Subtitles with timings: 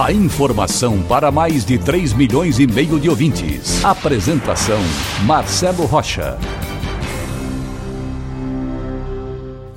[0.00, 3.84] A informação para mais de 3 milhões e meio de ouvintes.
[3.84, 4.80] Apresentação
[5.26, 6.38] Marcelo Rocha.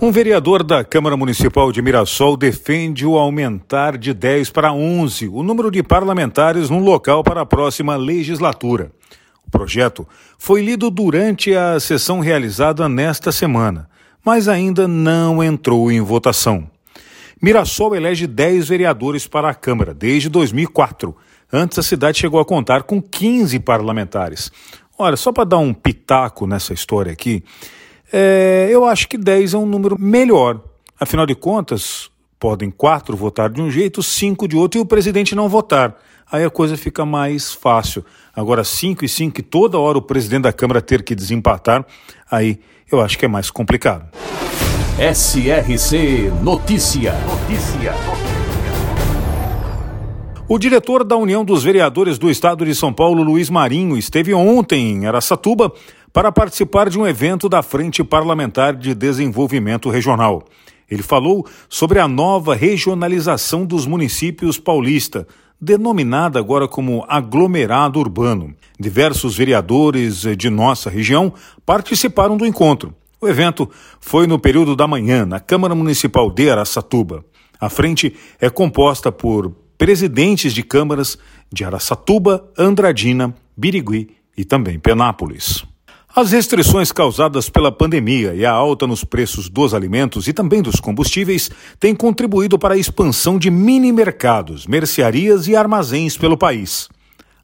[0.02, 5.44] Um vereador da Câmara Municipal de Mirassol defende o aumentar de 10 para 11 o
[5.44, 8.92] número de parlamentares no local para a próxima legislatura.
[9.46, 13.90] O projeto foi lido durante a sessão realizada nesta semana,
[14.24, 16.75] mas ainda não entrou em votação.
[17.42, 21.16] Mirassol elege 10 vereadores para a Câmara desde 2004.
[21.52, 24.52] Antes, a cidade chegou a contar com 15 parlamentares.
[24.98, 27.44] Olha, só para dar um pitaco nessa história aqui,
[28.12, 30.62] é, eu acho que 10 é um número melhor.
[31.00, 32.10] Afinal de contas,
[32.40, 35.96] podem quatro votar de um jeito, cinco de outro e o presidente não votar.
[36.32, 38.04] Aí a coisa fica mais fácil.
[38.36, 41.86] Agora, cinco e cinco, e toda hora o presidente da Câmara ter que desempatar,
[42.30, 42.60] aí
[42.92, 44.08] eu acho que é mais complicado.
[44.98, 47.12] SRC Notícia.
[47.28, 47.94] Notícia.
[50.48, 54.94] O diretor da União dos Vereadores do Estado de São Paulo, Luiz Marinho, esteve ontem
[54.94, 55.70] em Aracatuba
[56.14, 60.46] para participar de um evento da Frente Parlamentar de Desenvolvimento Regional.
[60.90, 65.28] Ele falou sobre a nova regionalização dos municípios paulista,
[65.60, 68.56] denominada agora como aglomerado urbano.
[68.80, 71.34] Diversos vereadores de nossa região
[71.66, 72.96] participaram do encontro.
[73.26, 73.68] O evento
[74.00, 77.26] foi no período da manhã, na Câmara Municipal de Araçatuba.
[77.60, 81.18] A frente é composta por presidentes de câmaras
[81.52, 85.66] de Araçatuba, Andradina, Birigui e também Penápolis.
[86.16, 90.80] As restrições causadas pela pandemia e a alta nos preços dos alimentos e também dos
[90.80, 91.50] combustíveis
[91.80, 96.90] têm contribuído para a expansão de mini mercados, mercearias e armazéns pelo país.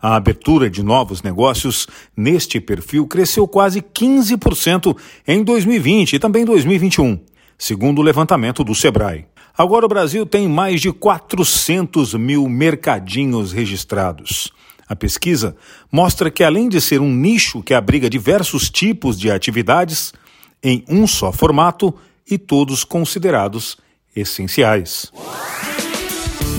[0.02, 4.98] A abertura de novos negócios neste perfil cresceu quase 15%
[5.28, 7.20] em 2020 e também 2021,
[7.58, 9.28] segundo o levantamento do Sebrae.
[9.56, 14.52] Agora o Brasil tem mais de 400 mil mercadinhos registrados.
[14.90, 15.56] A pesquisa
[15.92, 20.14] mostra que, além de ser um nicho que abriga diversos tipos de atividades,
[20.64, 21.94] em um só formato
[22.30, 23.78] e todos considerados
[24.16, 25.12] essenciais.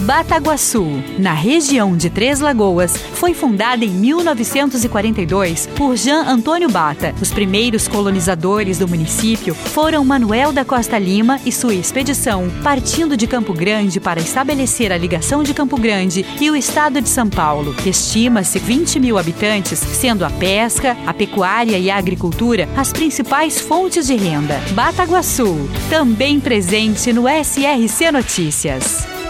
[0.00, 0.84] Bataguaçu,
[1.18, 7.14] na região de Três Lagoas, foi fundada em 1942 por Jean Antônio Bata.
[7.20, 13.26] Os primeiros colonizadores do município foram Manuel da Costa Lima e sua expedição, partindo de
[13.26, 17.74] Campo Grande para estabelecer a ligação de Campo Grande e o estado de São Paulo.
[17.86, 24.06] Estima-se 20 mil habitantes, sendo a pesca, a pecuária e a agricultura as principais fontes
[24.06, 24.60] de renda.
[24.72, 29.21] Bataguaçu, também presente no SRC Notícias.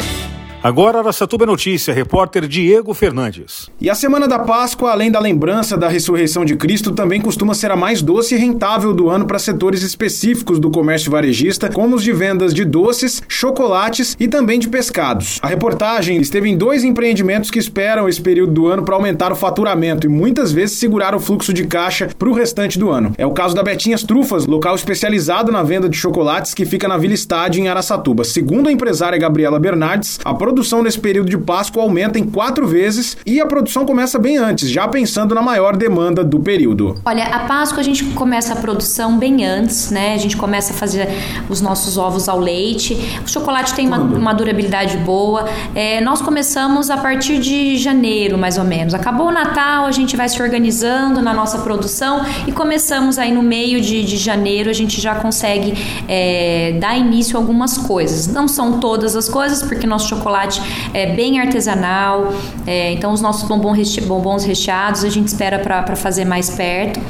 [0.65, 3.69] Agora, Araçatuba Notícia, repórter Diego Fernandes.
[3.81, 7.73] E a Semana da Páscoa, além da lembrança da ressurreição de Cristo, também costuma ser
[7.73, 12.05] a mais doce e rentável do ano para setores específicos do comércio varejista, como os
[12.05, 15.41] de vendas de doces, chocolates e também de pescados.
[15.43, 19.37] A reportagem esteve em dois empreendimentos que esperam esse período do ano para aumentar o
[19.37, 23.13] faturamento e muitas vezes segurar o fluxo de caixa para o restante do ano.
[23.19, 26.97] É o caso da Betinhas Trufas, local especializado na venda de chocolates que fica na
[26.97, 28.23] Vila Estádio, em Araçatuba.
[28.23, 33.17] Segundo a empresária Gabriela Bernardes, a produção nesse período de Páscoa aumenta em quatro vezes
[33.25, 37.01] e a produção começa bem antes, já pensando na maior demanda do período.
[37.07, 40.13] Olha, a Páscoa a gente começa a produção bem antes, né?
[40.13, 41.09] A gente começa a fazer
[41.49, 42.95] os nossos ovos ao leite.
[43.25, 45.49] O chocolate tem uma, uma durabilidade boa.
[45.75, 48.93] É, nós começamos a partir de janeiro, mais ou menos.
[48.93, 53.43] Acabou o Natal, a gente vai se organizando na nossa produção e começamos aí no
[53.43, 55.73] meio de, de janeiro, a gente já consegue
[56.07, 58.27] é, dar início a algumas coisas.
[58.27, 62.33] Não são todas as coisas, porque nosso chocolate chocolate é bem artesanal.
[62.67, 67.01] É, então, os nossos bombons, bombons recheados a gente espera para fazer mais perto.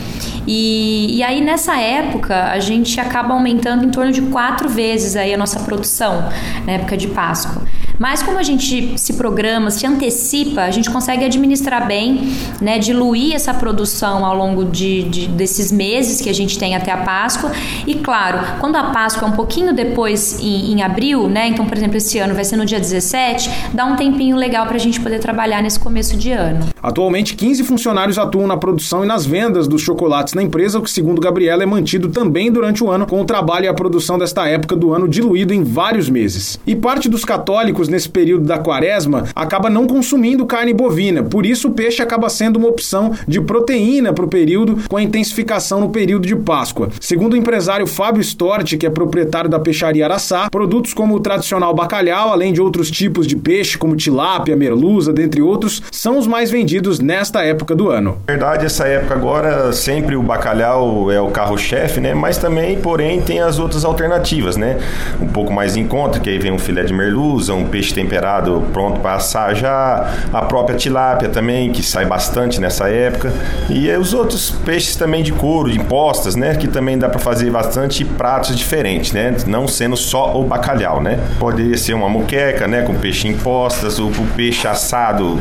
[0.46, 5.32] E, e aí, nessa época, a gente acaba aumentando em torno de quatro vezes aí
[5.32, 6.28] a nossa produção,
[6.66, 7.62] na época de Páscoa.
[7.98, 13.32] Mas como a gente se programa, se antecipa, a gente consegue administrar bem, né, diluir
[13.32, 17.52] essa produção ao longo de, de, desses meses que a gente tem até a Páscoa.
[17.86, 21.76] E claro, quando a Páscoa é um pouquinho depois em, em abril, né, então por
[21.76, 25.00] exemplo esse ano vai ser no dia 17, dá um tempinho legal para a gente
[25.00, 26.71] poder trabalhar nesse começo de ano.
[26.82, 30.90] Atualmente, 15 funcionários atuam na produção e nas vendas dos chocolates na empresa, o que,
[30.90, 34.48] segundo Gabriela, é mantido também durante o ano, com o trabalho e a produção desta
[34.48, 36.58] época do ano diluído em vários meses.
[36.66, 41.68] E parte dos católicos, nesse período da quaresma, acaba não consumindo carne bovina, por isso
[41.68, 45.90] o peixe acaba sendo uma opção de proteína para o período, com a intensificação no
[45.90, 46.88] período de Páscoa.
[47.00, 51.72] Segundo o empresário Fábio Storti, que é proprietário da peixaria Araçá, produtos como o tradicional
[51.72, 56.50] bacalhau, além de outros tipos de peixe, como tilápia, merluza, dentre outros, são os mais
[56.50, 56.71] vendidos
[57.02, 58.18] nesta época do ano.
[58.26, 62.14] Na verdade, essa época agora, sempre o bacalhau é o carro-chefe, né?
[62.14, 64.78] Mas também, porém, tem as outras alternativas, né?
[65.20, 68.62] Um pouco mais em conta, que aí vem um filé de merluza, um peixe temperado
[68.72, 73.32] pronto para assar já, a própria tilápia também, que sai bastante nessa época,
[73.68, 76.54] e os outros peixes também de couro, de impostas, né?
[76.54, 79.34] Que também dá para fazer bastante pratos diferentes, né?
[79.46, 81.18] Não sendo só o bacalhau, né?
[81.38, 82.82] Poderia ser uma moqueca, né?
[82.82, 85.38] Com peixe em postas, o, o peixe assado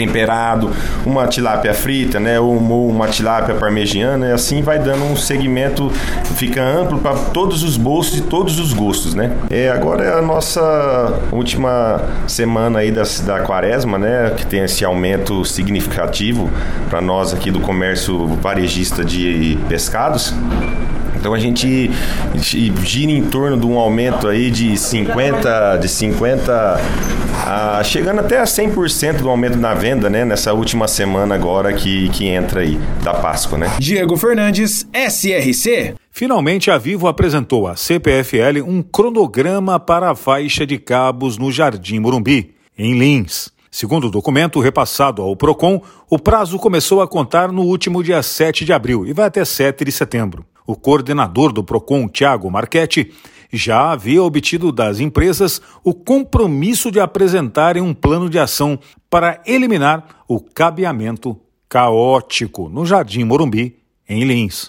[0.00, 0.70] temperado,
[1.04, 5.90] uma tilápia frita, né, ou uma tilápia parmegiana, e assim vai dando um segmento,
[6.36, 9.32] fica amplo para todos os bolsos e todos os gostos, né.
[9.50, 14.84] É, agora é a nossa última semana aí da, da quaresma, né, que tem esse
[14.84, 16.48] aumento significativo
[16.88, 20.34] para nós aqui do comércio varejista de pescados.
[21.20, 21.90] Então a gente
[22.34, 26.80] gira em torno de um aumento aí de 50, de 50
[27.46, 32.08] a, chegando até a 100% do aumento na venda, né, nessa última semana agora que,
[32.08, 33.70] que entra aí da Páscoa, né?
[33.78, 35.94] Diego Fernandes, SRC.
[36.10, 41.98] Finalmente, a Vivo apresentou à CPFL um cronograma para a faixa de cabos no Jardim
[41.98, 43.50] Morumbi, em Lins.
[43.70, 48.64] Segundo o documento repassado ao PROCON, o prazo começou a contar no último dia 7
[48.64, 50.44] de abril e vai até 7 de setembro.
[50.66, 53.12] O coordenador do PROCON, Tiago Marchetti,
[53.52, 58.78] já havia obtido das empresas o compromisso de apresentarem um plano de ação
[59.08, 61.36] para eliminar o cabeamento
[61.68, 63.76] caótico no Jardim Morumbi,
[64.08, 64.68] em Lins.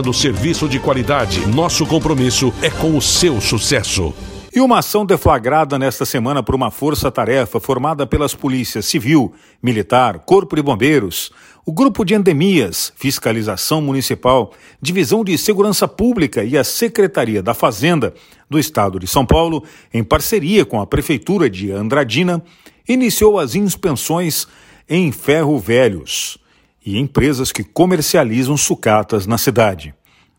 [0.01, 1.45] oferecendo serviço de qualidade.
[1.47, 4.13] Nosso compromisso é com o seu sucesso.
[4.53, 10.55] E uma ação deflagrada nesta semana por uma força-tarefa formada pelas polícias civil, militar, corpo
[10.55, 11.31] de bombeiros,
[11.65, 14.51] o grupo de endemias, fiscalização municipal,
[14.81, 18.13] divisão de segurança pública e a Secretaria da Fazenda
[18.49, 19.63] do Estado de São Paulo,
[19.93, 22.43] em parceria com a prefeitura de Andradina,
[22.87, 24.47] iniciou as inspeções
[24.89, 26.41] em ferro velhos
[26.85, 29.93] e empresas que comercializam sucatas na cidade.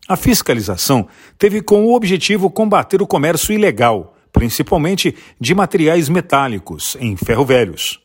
[0.07, 1.07] A fiscalização
[1.37, 7.99] teve como objetivo combater o comércio ilegal, principalmente de materiais metálicos em ferro velhos.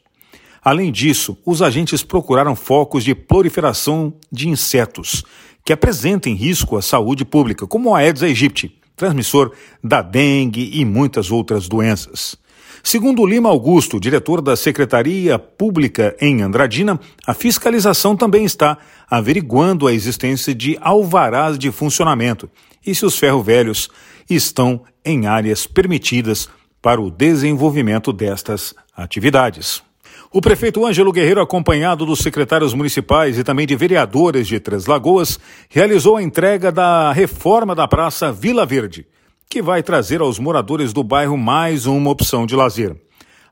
[0.63, 5.25] Além disso, os agentes procuraram focos de proliferação de insetos
[5.65, 9.53] que apresentem risco à saúde pública, como a Aedes aegypti, transmissor
[9.83, 12.37] da dengue e muitas outras doenças.
[12.83, 18.79] Segundo Lima Augusto, diretor da Secretaria Pública em Andradina, a fiscalização também está
[19.11, 22.49] averiguando a existência de alvarás de funcionamento
[22.87, 23.91] e se os ferro-velhos
[24.31, 26.49] estão em áreas permitidas
[26.81, 29.83] para o desenvolvimento destas atividades.
[30.31, 35.39] O prefeito Ângelo Guerreiro, acompanhado dos secretários municipais e também de vereadores de Três Lagoas,
[35.71, 39.07] realizou a entrega da reforma da Praça Vila Verde
[39.49, 42.95] que vai trazer aos moradores do bairro mais uma opção de lazer.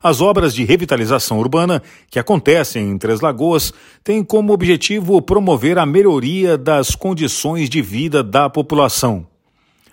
[0.03, 3.73] As obras de revitalização urbana que acontecem em Três Lagoas
[4.05, 9.27] têm como objetivo promover a melhoria das condições de vida da população.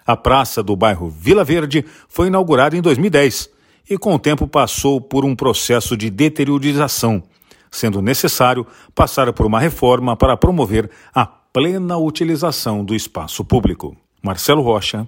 [0.06, 3.50] A praça do bairro Vila Verde foi inaugurada em 2010
[3.90, 7.24] e, com o tempo, passou por um processo de deteriorização,
[7.72, 13.96] sendo necessário passar por uma reforma para promover a plena utilização do espaço público.
[14.22, 15.08] Marcelo Rocha,